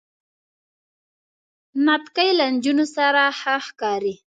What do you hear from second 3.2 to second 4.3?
ښه ښکاری.